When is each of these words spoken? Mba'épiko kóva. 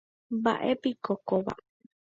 Mba'épiko 0.37 1.13
kóva. 1.27 1.53